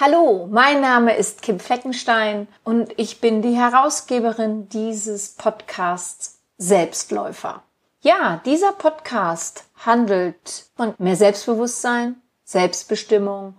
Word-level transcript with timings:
Hallo, 0.00 0.46
mein 0.48 0.80
Name 0.80 1.16
ist 1.16 1.42
Kim 1.42 1.58
Fleckenstein 1.58 2.46
und 2.62 2.92
ich 2.96 3.20
bin 3.20 3.42
die 3.42 3.56
Herausgeberin 3.56 4.68
dieses 4.68 5.30
Podcasts 5.30 6.38
Selbstläufer. 6.56 7.64
Ja, 8.02 8.40
dieser 8.44 8.70
Podcast 8.70 9.64
handelt 9.84 10.66
von 10.76 10.94
mehr 10.98 11.16
Selbstbewusstsein, 11.16 12.14
Selbstbestimmung 12.44 13.54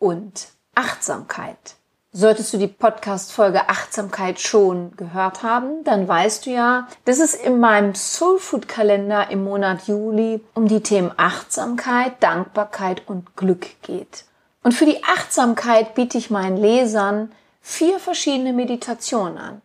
und 0.00 0.48
Achtsamkeit. 0.74 1.76
Solltest 2.10 2.52
du 2.52 2.58
die 2.58 2.66
Podcast-Folge 2.66 3.68
Achtsamkeit 3.68 4.40
schon 4.40 4.96
gehört 4.96 5.44
haben, 5.44 5.84
dann 5.84 6.08
weißt 6.08 6.46
du 6.46 6.50
ja, 6.50 6.88
dass 7.04 7.20
es 7.20 7.36
in 7.36 7.60
meinem 7.60 7.94
Soulfood-Kalender 7.94 9.30
im 9.30 9.44
Monat 9.44 9.86
Juli 9.86 10.44
um 10.54 10.66
die 10.66 10.80
Themen 10.80 11.12
Achtsamkeit, 11.16 12.20
Dankbarkeit 12.24 13.02
und 13.06 13.36
Glück 13.36 13.80
geht. 13.82 14.24
Und 14.66 14.72
für 14.72 14.84
die 14.84 15.04
Achtsamkeit 15.04 15.94
biete 15.94 16.18
ich 16.18 16.28
meinen 16.28 16.56
Lesern 16.56 17.30
vier 17.60 18.00
verschiedene 18.00 18.52
Meditationen 18.52 19.38
an. 19.38 19.62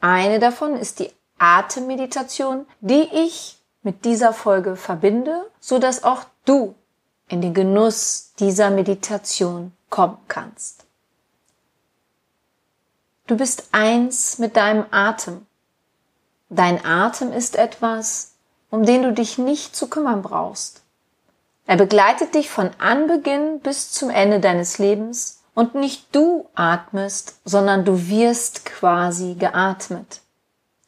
Eine 0.00 0.38
davon 0.38 0.74
ist 0.74 1.00
die 1.00 1.10
Atemmeditation, 1.36 2.64
die 2.80 3.10
ich 3.12 3.58
mit 3.82 4.06
dieser 4.06 4.32
Folge 4.32 4.76
verbinde, 4.76 5.50
so 5.60 5.78
dass 5.78 6.02
auch 6.02 6.24
du 6.46 6.74
in 7.28 7.42
den 7.42 7.52
Genuss 7.52 8.32
dieser 8.38 8.70
Meditation 8.70 9.72
kommen 9.90 10.16
kannst. 10.28 10.86
Du 13.26 13.36
bist 13.36 13.68
eins 13.72 14.38
mit 14.38 14.56
deinem 14.56 14.86
Atem. 14.92 15.46
Dein 16.48 16.82
Atem 16.86 17.34
ist 17.34 17.56
etwas, 17.56 18.32
um 18.70 18.86
den 18.86 19.02
du 19.02 19.12
dich 19.12 19.36
nicht 19.36 19.76
zu 19.76 19.88
kümmern 19.88 20.22
brauchst. 20.22 20.81
Er 21.66 21.76
begleitet 21.76 22.34
dich 22.34 22.50
von 22.50 22.70
Anbeginn 22.78 23.60
bis 23.60 23.92
zum 23.92 24.10
Ende 24.10 24.40
deines 24.40 24.78
Lebens 24.78 25.42
und 25.54 25.74
nicht 25.74 26.14
du 26.14 26.48
atmest, 26.54 27.40
sondern 27.44 27.84
du 27.84 28.08
wirst 28.08 28.64
quasi 28.64 29.34
geatmet. 29.34 30.20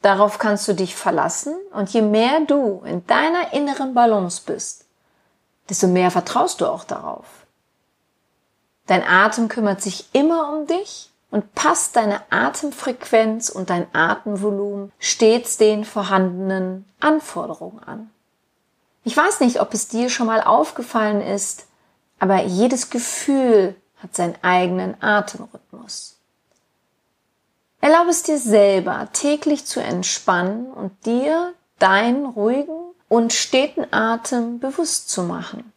Darauf 0.01 0.37
kannst 0.37 0.67
du 0.67 0.73
dich 0.73 0.95
verlassen 0.95 1.55
und 1.73 1.89
je 1.89 2.01
mehr 2.01 2.41
du 2.41 2.81
in 2.85 3.05
deiner 3.07 3.53
inneren 3.53 3.93
Balance 3.93 4.41
bist, 4.45 4.85
desto 5.69 5.87
mehr 5.87 6.11
vertraust 6.11 6.61
du 6.61 6.67
auch 6.67 6.83
darauf. 6.83 7.25
Dein 8.85 9.03
Atem 9.03 9.47
kümmert 9.47 9.81
sich 9.81 10.09
immer 10.13 10.53
um 10.53 10.67
dich 10.67 11.09
und 11.31 11.55
passt 11.55 11.95
deine 11.95 12.21
Atemfrequenz 12.29 13.49
und 13.49 13.69
dein 13.69 13.87
Atemvolumen 13.93 14.91
stets 14.99 15.57
den 15.57 15.85
vorhandenen 15.85 16.85
Anforderungen 16.99 17.79
an. 17.79 18.11
Ich 19.05 19.15
weiß 19.15 19.39
nicht, 19.39 19.61
ob 19.61 19.73
es 19.73 19.87
dir 19.87 20.09
schon 20.09 20.25
mal 20.25 20.41
aufgefallen 20.41 21.21
ist, 21.21 21.67
aber 22.17 22.43
jedes 22.43 22.89
Gefühl 22.89 23.75
hat 24.01 24.15
seinen 24.15 24.35
eigenen 24.41 25.01
Atemrhythmus. 25.01 26.17
Erlaube 27.81 28.09
es 28.09 28.23
dir 28.23 28.39
selber, 28.39 29.07
täglich 29.13 29.65
zu 29.65 29.79
entspannen 29.79 30.65
und 30.73 31.05
dir 31.05 31.53
deinen 31.77 32.25
ruhigen 32.25 32.79
und 33.07 33.31
steten 33.31 33.85
Atem 33.91 34.59
bewusst 34.59 35.09
zu 35.09 35.21
machen. 35.21 35.71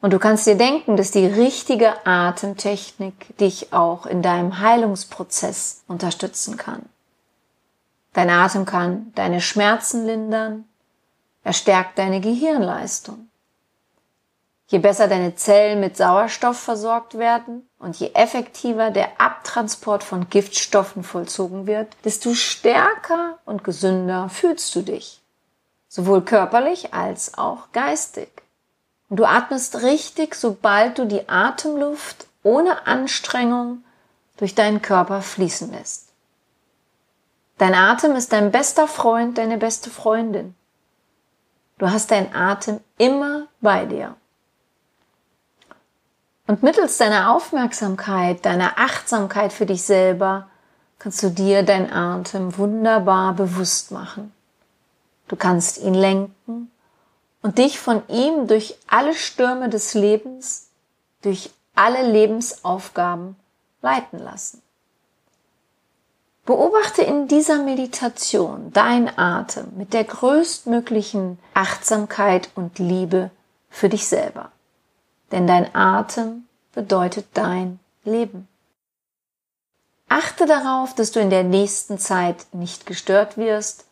Und 0.00 0.12
du 0.12 0.18
kannst 0.18 0.46
dir 0.46 0.56
denken, 0.56 0.96
dass 0.96 1.12
die 1.12 1.26
richtige 1.26 2.04
Atemtechnik 2.04 3.36
dich 3.38 3.72
auch 3.72 4.06
in 4.06 4.22
deinem 4.22 4.58
Heilungsprozess 4.58 5.84
unterstützen 5.86 6.56
kann. 6.56 6.82
Dein 8.12 8.28
Atem 8.28 8.66
kann 8.66 9.12
deine 9.14 9.40
Schmerzen 9.40 10.04
lindern, 10.04 10.64
er 11.46 11.52
stärkt 11.52 11.96
deine 11.96 12.20
Gehirnleistung. 12.20 13.28
Je 14.66 14.80
besser 14.80 15.06
deine 15.06 15.36
Zellen 15.36 15.78
mit 15.78 15.96
Sauerstoff 15.96 16.58
versorgt 16.58 17.18
werden 17.18 17.68
und 17.78 17.94
je 18.00 18.10
effektiver 18.14 18.90
der 18.90 19.20
Abtransport 19.20 20.02
von 20.02 20.28
Giftstoffen 20.28 21.04
vollzogen 21.04 21.68
wird, 21.68 21.86
desto 22.04 22.34
stärker 22.34 23.38
und 23.44 23.62
gesünder 23.62 24.28
fühlst 24.28 24.74
du 24.74 24.82
dich. 24.82 25.22
Sowohl 25.86 26.22
körperlich 26.22 26.92
als 26.92 27.38
auch 27.38 27.70
geistig. 27.70 28.42
Und 29.08 29.18
du 29.18 29.24
atmest 29.24 29.82
richtig, 29.82 30.34
sobald 30.34 30.98
du 30.98 31.04
die 31.04 31.28
Atemluft 31.28 32.26
ohne 32.42 32.88
Anstrengung 32.88 33.84
durch 34.36 34.56
deinen 34.56 34.82
Körper 34.82 35.22
fließen 35.22 35.70
lässt. 35.70 36.08
Dein 37.58 37.76
Atem 37.76 38.16
ist 38.16 38.32
dein 38.32 38.50
bester 38.50 38.88
Freund, 38.88 39.38
deine 39.38 39.58
beste 39.58 39.90
Freundin. 39.90 40.56
Du 41.78 41.90
hast 41.90 42.10
deinen 42.10 42.34
Atem 42.34 42.80
immer 42.96 43.48
bei 43.60 43.84
dir. 43.84 44.16
Und 46.46 46.62
mittels 46.62 46.96
deiner 46.96 47.34
Aufmerksamkeit, 47.34 48.44
deiner 48.46 48.78
Achtsamkeit 48.78 49.52
für 49.52 49.66
dich 49.66 49.82
selber, 49.82 50.48
kannst 50.98 51.22
du 51.22 51.30
dir 51.30 51.62
deinen 51.62 51.92
Atem 51.92 52.56
wunderbar 52.56 53.34
bewusst 53.34 53.90
machen. 53.90 54.32
Du 55.28 55.36
kannst 55.36 55.78
ihn 55.78 55.94
lenken 55.94 56.70
und 57.42 57.58
dich 57.58 57.78
von 57.78 58.02
ihm 58.08 58.46
durch 58.46 58.78
alle 58.86 59.12
Stürme 59.12 59.68
des 59.68 59.94
Lebens, 59.94 60.70
durch 61.22 61.50
alle 61.74 62.08
Lebensaufgaben 62.08 63.36
leiten 63.82 64.18
lassen. 64.18 64.62
Beobachte 66.46 67.02
in 67.02 67.26
dieser 67.26 67.60
Meditation 67.60 68.70
dein 68.72 69.18
Atem 69.18 69.66
mit 69.76 69.92
der 69.92 70.04
größtmöglichen 70.04 71.40
Achtsamkeit 71.54 72.50
und 72.54 72.78
Liebe 72.78 73.32
für 73.68 73.88
dich 73.88 74.06
selber. 74.06 74.52
Denn 75.32 75.48
dein 75.48 75.74
Atem 75.74 76.44
bedeutet 76.72 77.26
dein 77.34 77.80
Leben. 78.04 78.46
Achte 80.08 80.46
darauf, 80.46 80.94
dass 80.94 81.10
du 81.10 81.18
in 81.18 81.30
der 81.30 81.42
nächsten 81.42 81.98
Zeit 81.98 82.46
nicht 82.52 82.86
gestört 82.86 83.36
wirst. 83.36 83.84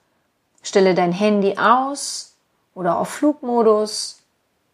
Stelle 0.62 0.94
dein 0.94 1.10
Handy 1.10 1.58
aus 1.58 2.36
oder 2.72 2.98
auf 2.98 3.08
Flugmodus, 3.08 4.22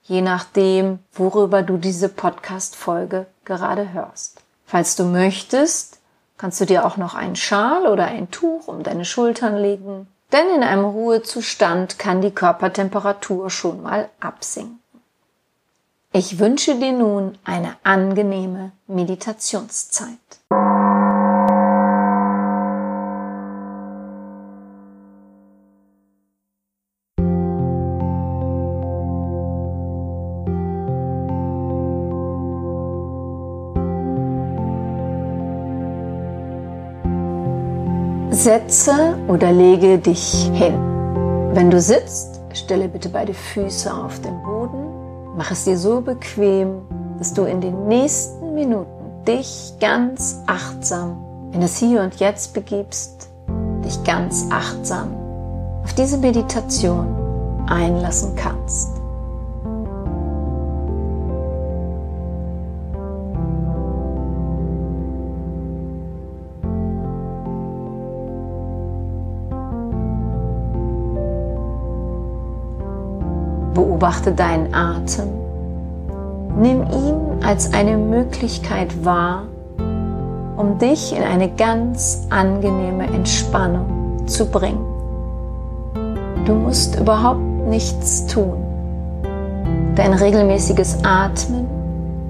je 0.03 0.21
nachdem, 0.21 0.99
worüber 1.15 1.63
du 1.63 1.79
diese 1.79 2.11
Podcast-Folge 2.11 3.27
gerade 3.47 3.95
hörst. 3.95 4.43
Falls 4.67 4.97
du 4.97 5.05
möchtest, 5.05 6.00
kannst 6.41 6.59
du 6.59 6.65
dir 6.65 6.87
auch 6.87 6.97
noch 6.97 7.15
einen 7.15 7.37
Schal 7.37 7.87
oder 7.87 8.07
ein 8.07 8.31
Tuch 8.31 8.67
um 8.67 8.83
deine 8.83 9.05
Schultern 9.05 9.59
legen, 9.59 10.07
denn 10.33 10.49
in 10.57 10.63
einem 10.63 10.87
Ruhezustand 10.87 11.99
kann 11.99 12.23
die 12.23 12.31
Körpertemperatur 12.31 13.51
schon 13.51 13.83
mal 13.83 14.09
absinken. 14.21 14.81
Ich 16.15 16.39
wünsche 16.39 16.77
dir 16.77 16.93
nun 16.93 17.37
eine 17.45 17.77
angenehme 17.83 18.73
Meditationszeit. 18.87 20.17
Setze 38.43 39.19
oder 39.29 39.53
lege 39.53 39.99
dich 39.99 40.51
hin. 40.55 40.73
Wenn 41.53 41.71
du 41.71 41.79
sitzt, 41.79 42.41
stelle 42.55 42.89
bitte 42.89 43.11
beide 43.11 43.35
Füße 43.35 43.93
auf 43.93 44.19
den 44.21 44.43
Boden. 44.43 45.37
Mach 45.37 45.51
es 45.51 45.65
dir 45.65 45.77
so 45.77 46.01
bequem, 46.01 46.81
dass 47.19 47.35
du 47.35 47.45
in 47.45 47.61
den 47.61 47.87
nächsten 47.87 48.55
Minuten 48.55 49.25
dich 49.29 49.75
ganz 49.79 50.41
achtsam 50.47 51.23
in 51.53 51.61
das 51.61 51.77
Hier 51.77 52.01
und 52.01 52.15
Jetzt 52.19 52.55
begibst, 52.55 53.29
dich 53.85 54.03
ganz 54.05 54.47
achtsam 54.49 55.15
auf 55.85 55.93
diese 55.93 56.17
Meditation 56.17 57.67
einlassen 57.69 58.37
kannst. 58.37 59.00
Beobachte 74.01 74.33
deinen 74.33 74.73
Atem. 74.73 75.29
Nimm 76.59 76.85
ihn 76.91 77.45
als 77.45 77.75
eine 77.75 77.99
Möglichkeit 77.99 79.05
wahr, 79.05 79.43
um 80.57 80.79
dich 80.79 81.15
in 81.15 81.23
eine 81.23 81.51
ganz 81.51 82.27
angenehme 82.31 83.05
Entspannung 83.09 84.27
zu 84.27 84.47
bringen. 84.47 84.83
Du 86.47 86.55
musst 86.55 86.99
überhaupt 86.99 87.43
nichts 87.69 88.25
tun. 88.25 88.65
Dein 89.97 90.15
regelmäßiges 90.15 91.05
Atmen 91.05 91.67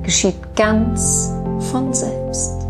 geschieht 0.02 0.56
ganz 0.56 1.32
von 1.70 1.92
selbst. 1.92 2.66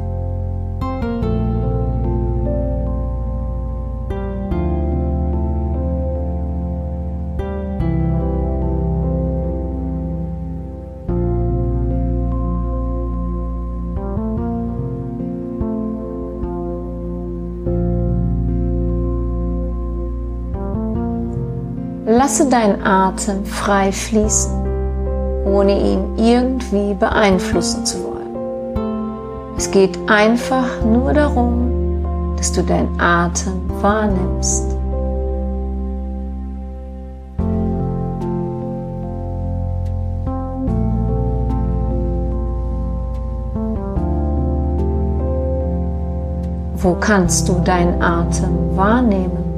Lasse 22.30 22.48
deinen 22.48 22.86
Atem 22.86 23.44
frei 23.44 23.90
fließen, 23.90 24.52
ohne 25.46 25.76
ihn 25.76 26.16
irgendwie 26.16 26.94
beeinflussen 26.94 27.84
zu 27.84 27.98
wollen. 28.04 29.56
Es 29.56 29.68
geht 29.68 29.98
einfach 30.08 30.84
nur 30.84 31.12
darum, 31.12 32.04
dass 32.36 32.52
du 32.52 32.62
deinen 32.62 33.00
Atem 33.00 33.68
wahrnimmst. 33.82 34.76
Wo 46.76 46.94
kannst 46.94 47.48
du 47.48 47.54
deinen 47.64 48.00
Atem 48.00 48.76
wahrnehmen? 48.76 49.49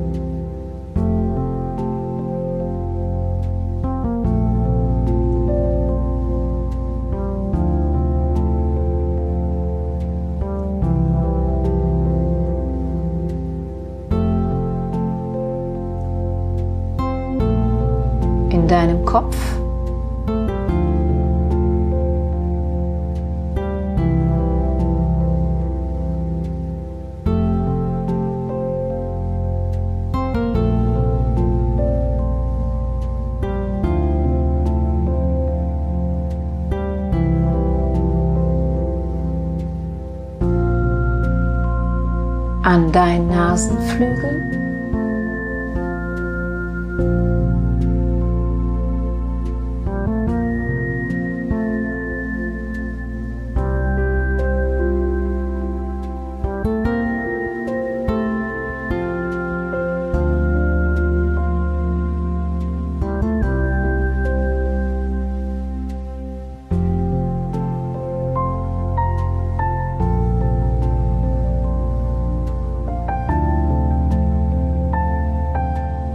An 42.73 42.91
deinen 42.91 43.29
Nasenflügel. 43.29 44.62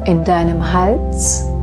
In 0.07 0.23
deinem 0.23 0.73
Hals. 0.73 1.56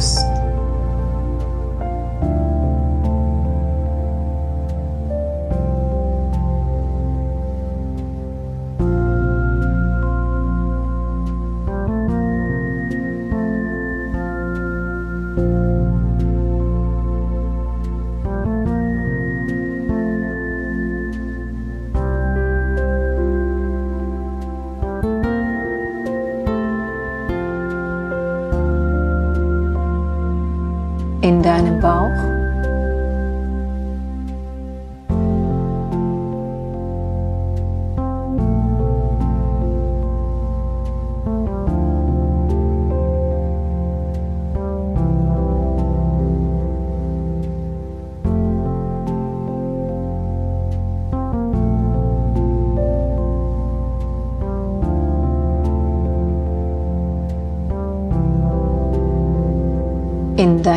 Deiner 0.00 0.29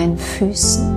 deinen 0.03 0.17
Füßen. 0.17 0.92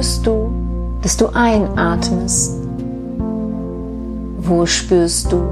Spürst 0.00 0.26
du, 0.26 0.50
dass 1.02 1.16
du 1.18 1.26
einatmest? 1.34 2.54
Wo 4.38 4.64
spürst 4.64 5.30
du, 5.30 5.42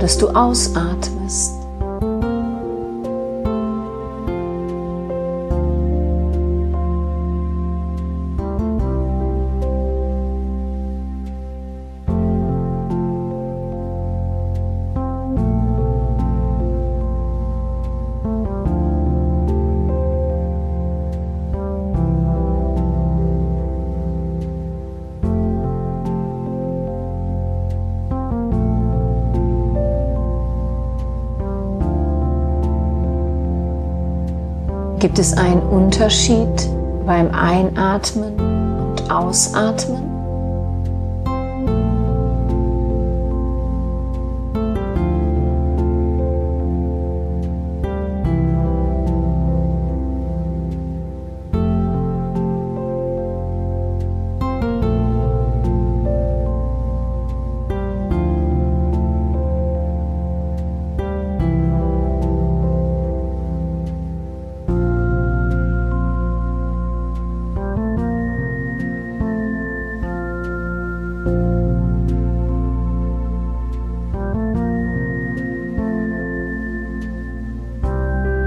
dass 0.00 0.16
du 0.16 0.28
ausatmest? 0.28 1.57
Gibt 35.08 35.20
es 35.20 35.32
einen 35.38 35.62
Unterschied 35.62 36.68
beim 37.06 37.30
Einatmen 37.30 38.38
und 38.38 39.10
Ausatmen? 39.10 40.17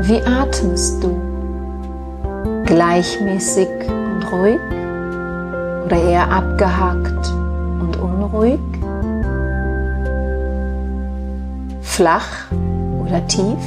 Wie 0.04 0.20
atmest 0.24 1.04
du? 1.04 1.16
Gleichmäßig 2.66 3.70
und 3.88 4.32
ruhig 4.32 4.60
oder 5.86 6.02
eher 6.02 6.32
abgehakt 6.32 7.30
und 7.82 7.98
unruhig? 8.02 8.60
Flach 11.82 12.52
oder 13.04 13.26
tief? 13.28 13.60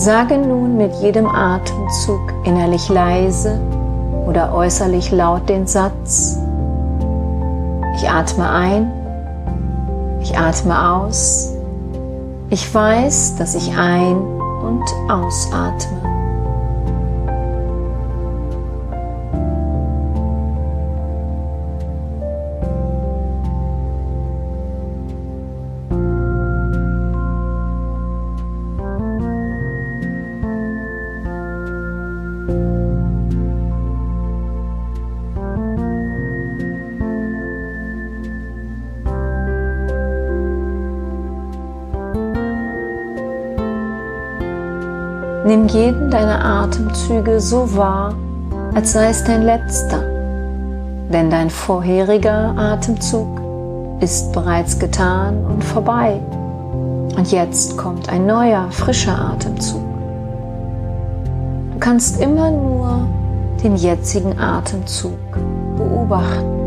Sage 0.00 0.38
nun 0.38 0.78
mit 0.78 0.94
jedem 1.02 1.26
Atemzug 1.26 2.32
innerlich 2.44 2.88
leise 2.88 3.60
oder 4.26 4.54
äußerlich 4.54 5.10
laut 5.10 5.46
den 5.46 5.66
Satz, 5.66 6.38
ich 7.96 8.08
atme 8.08 8.48
ein, 8.48 8.90
ich 10.22 10.38
atme 10.38 10.90
aus, 10.90 11.52
ich 12.48 12.74
weiß, 12.74 13.36
dass 13.36 13.54
ich 13.54 13.76
ein- 13.76 14.22
und 14.62 14.84
ausatme. 15.10 15.99
Nimm 45.50 45.66
jeden 45.66 46.12
deiner 46.12 46.44
Atemzüge 46.44 47.40
so 47.40 47.76
wahr, 47.76 48.14
als 48.72 48.92
sei 48.92 49.08
es 49.08 49.24
dein 49.24 49.42
letzter, 49.42 50.00
denn 51.12 51.28
dein 51.28 51.50
vorheriger 51.50 52.54
Atemzug 52.56 53.26
ist 53.98 54.32
bereits 54.32 54.78
getan 54.78 55.44
und 55.44 55.64
vorbei. 55.64 56.20
Und 57.16 57.32
jetzt 57.32 57.76
kommt 57.76 58.08
ein 58.08 58.26
neuer, 58.26 58.70
frischer 58.70 59.18
Atemzug. 59.18 59.82
Du 61.72 61.80
kannst 61.80 62.20
immer 62.20 62.52
nur 62.52 63.08
den 63.60 63.74
jetzigen 63.74 64.38
Atemzug 64.38 65.18
beobachten. 65.76 66.59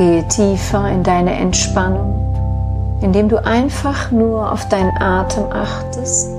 Gehe 0.00 0.26
tiefer 0.28 0.88
in 0.88 1.02
deine 1.02 1.34
Entspannung, 1.34 2.96
indem 3.02 3.28
du 3.28 3.36
einfach 3.44 4.10
nur 4.10 4.50
auf 4.50 4.66
deinen 4.70 4.96
Atem 4.96 5.52
achtest, 5.52 6.30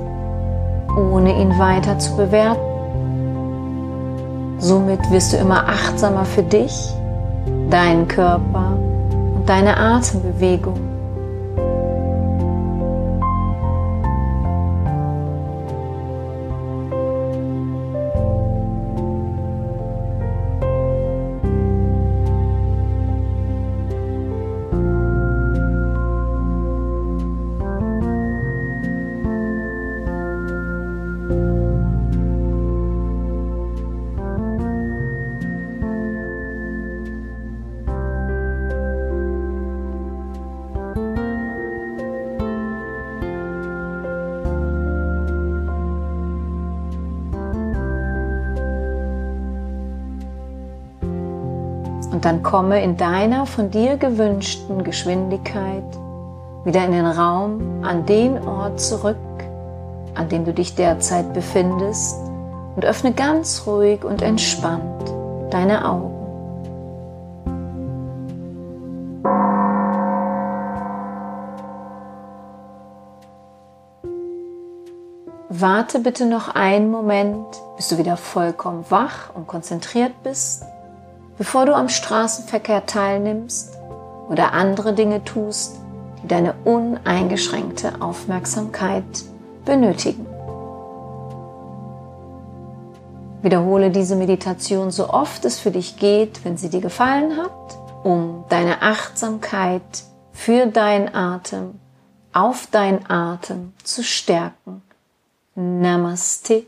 ohne 0.98 1.40
ihn 1.40 1.60
weiter 1.60 2.00
zu 2.00 2.18
bewerten. 2.18 2.60
Somit 4.58 5.12
wirst 5.12 5.34
du 5.34 5.38
immer 5.38 5.68
achtsamer 5.68 6.26
für 6.26 6.42
dich, 6.42 6.92
deinen 7.70 8.08
Körper 8.08 8.80
und 9.36 9.48
deine 9.48 9.78
Atembewegung. 9.78 10.91
Und 52.22 52.26
dann 52.26 52.44
komme 52.44 52.84
in 52.84 52.98
deiner 52.98 53.48
von 53.48 53.72
dir 53.72 53.98
gewünschten 53.98 54.84
Geschwindigkeit 54.84 55.84
wieder 56.64 56.86
in 56.86 56.92
den 56.92 57.08
Raum, 57.08 57.84
an 57.84 58.06
den 58.06 58.48
Ort 58.48 58.80
zurück, 58.80 59.18
an 60.14 60.30
dem 60.30 60.46
du 60.46 60.54
dich 60.54 60.76
derzeit 60.76 61.34
befindest 61.34 62.16
und 62.76 62.86
öffne 62.86 63.12
ganz 63.14 63.64
ruhig 63.66 64.04
und 64.04 64.22
entspannt 64.22 65.12
deine 65.50 65.84
Augen. 65.84 66.14
Warte 75.50 75.98
bitte 75.98 76.28
noch 76.28 76.54
einen 76.54 76.92
Moment, 76.92 77.48
bis 77.78 77.88
du 77.88 77.98
wieder 77.98 78.16
vollkommen 78.16 78.86
wach 78.90 79.34
und 79.34 79.48
konzentriert 79.48 80.14
bist 80.22 80.64
bevor 81.38 81.66
du 81.66 81.76
am 81.76 81.90
Straßenverkehr 81.90 82.86
teilnimmst 82.86 83.78
oder 84.30 84.54
andere 84.54 84.94
Dinge 84.94 85.24
tust, 85.24 85.78
die 86.24 86.28
deine 86.28 86.54
uneingeschränkte 86.64 88.02
Aufmerksamkeit 88.02 89.04
benötigen. 89.66 90.26
Wiederhole 93.42 93.90
diese 93.90 94.16
Meditation 94.16 94.92
so 94.92 95.10
oft 95.10 95.46
es 95.46 95.60
für 95.60 95.72
dich 95.72 95.98
geht, 95.98 96.46
wenn 96.46 96.58
sie 96.58 96.70
dir 96.70 96.82
gefallen 96.82 97.38
hat, 97.38 97.52
um 98.04 98.46
deine 98.50 98.82
Achtsamkeit 98.84 99.82
für 100.32 100.68
deinen 100.68 101.14
Atem, 101.14 101.80
auf 102.34 102.68
deinen 102.68 103.10
Atem 103.10 103.74
zu 103.84 104.04
stärken. 104.04 104.84
Namaste. 105.56 106.68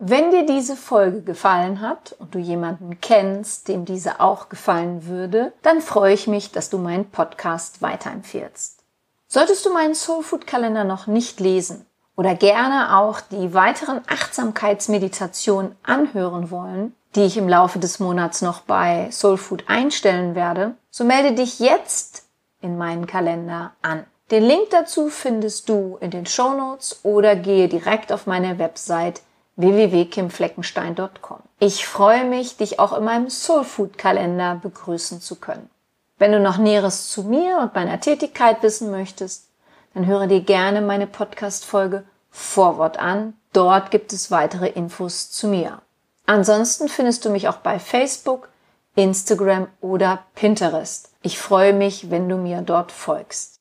Wenn 0.00 0.30
dir 0.30 0.46
diese 0.46 0.76
Folge 0.76 1.22
gefallen 1.22 1.80
hat 1.80 2.14
und 2.20 2.32
du 2.32 2.38
jemanden 2.38 3.00
kennst, 3.00 3.66
dem 3.66 3.84
diese 3.84 4.20
auch 4.20 4.48
gefallen 4.48 5.06
würde, 5.06 5.52
dann 5.62 5.80
freue 5.80 6.14
ich 6.14 6.28
mich, 6.28 6.52
dass 6.52 6.70
du 6.70 6.78
meinen 6.78 7.10
Podcast 7.10 7.82
weiterempfehlst. 7.82 8.78
Solltest 9.26 9.66
du 9.66 9.72
meinen 9.72 9.96
Soulfood 9.96 10.46
Kalender 10.46 10.84
noch 10.84 11.08
nicht 11.08 11.40
lesen 11.40 11.84
oder 12.14 12.36
gerne 12.36 12.96
auch 12.96 13.20
die 13.20 13.54
weiteren 13.54 14.00
Achtsamkeitsmeditationen 14.06 15.74
anhören 15.82 16.52
wollen, 16.52 16.94
die 17.16 17.24
ich 17.24 17.36
im 17.36 17.48
Laufe 17.48 17.80
des 17.80 17.98
Monats 17.98 18.40
noch 18.40 18.60
bei 18.60 19.08
Soulfood 19.10 19.64
einstellen 19.66 20.36
werde, 20.36 20.76
so 20.90 21.02
melde 21.02 21.32
dich 21.32 21.58
jetzt 21.58 22.22
in 22.60 22.78
meinen 22.78 23.08
Kalender 23.08 23.72
an. 23.82 24.04
Den 24.30 24.44
Link 24.44 24.70
dazu 24.70 25.08
findest 25.08 25.68
du 25.68 25.98
in 26.00 26.12
den 26.12 26.26
Show 26.26 26.54
Notes 26.54 27.00
oder 27.02 27.34
gehe 27.34 27.66
direkt 27.66 28.12
auf 28.12 28.28
meine 28.28 28.60
Website 28.60 29.22
www.kimfleckenstein.com. 29.58 31.38
Ich 31.58 31.86
freue 31.86 32.24
mich, 32.24 32.56
dich 32.56 32.78
auch 32.78 32.96
in 32.96 33.04
meinem 33.04 33.28
Soulfood 33.28 33.98
Kalender 33.98 34.54
begrüßen 34.62 35.20
zu 35.20 35.36
können. 35.36 35.68
Wenn 36.16 36.32
du 36.32 36.40
noch 36.40 36.58
Näheres 36.58 37.10
zu 37.10 37.24
mir 37.24 37.58
und 37.58 37.74
meiner 37.74 38.00
Tätigkeit 38.00 38.62
wissen 38.62 38.90
möchtest, 38.90 39.48
dann 39.94 40.06
höre 40.06 40.28
dir 40.28 40.40
gerne 40.40 40.80
meine 40.80 41.06
Podcast-Folge 41.06 42.04
Vorwort 42.30 42.98
an. 42.98 43.34
Dort 43.52 43.90
gibt 43.90 44.12
es 44.12 44.30
weitere 44.30 44.68
Infos 44.68 45.30
zu 45.30 45.48
mir. 45.48 45.82
Ansonsten 46.26 46.88
findest 46.88 47.24
du 47.24 47.30
mich 47.30 47.48
auch 47.48 47.56
bei 47.56 47.78
Facebook, 47.78 48.48
Instagram 48.94 49.66
oder 49.80 50.24
Pinterest. 50.34 51.10
Ich 51.22 51.38
freue 51.38 51.72
mich, 51.72 52.10
wenn 52.10 52.28
du 52.28 52.36
mir 52.36 52.62
dort 52.62 52.92
folgst. 52.92 53.58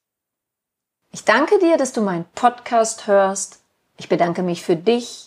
Ich 1.11 1.23
danke 1.23 1.57
dir, 1.59 1.77
dass 1.77 1.93
du 1.93 2.01
meinen 2.01 2.25
Podcast 2.35 3.07
hörst. 3.07 3.61
Ich 3.97 4.09
bedanke 4.09 4.43
mich 4.43 4.61
für 4.61 4.75
dich, 4.75 5.26